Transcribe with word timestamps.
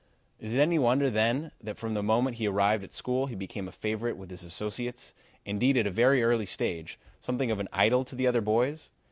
Is 0.39 0.55
it 0.55 0.59
any 0.59 0.79
wonder, 0.79 1.11
then, 1.11 1.51
that 1.61 1.77
from 1.77 1.93
the 1.93 2.01
moment 2.01 2.37
he 2.37 2.47
arrived 2.47 2.83
at 2.83 2.91
school 2.91 3.27
he 3.27 3.35
became 3.35 3.67
a 3.67 3.71
favorite 3.71 4.17
with 4.17 4.31
his 4.31 4.43
associates, 4.43 5.13
indeed, 5.45 5.77
at 5.77 5.85
a 5.85 5.91
very 5.91 6.23
early 6.23 6.47
stage, 6.47 6.97
something 7.19 7.51
of 7.51 7.59
an 7.59 7.67
idol 7.71 8.03
to 8.05 8.15
the 8.15 8.25
other 8.25 8.41
boys? 8.41 8.89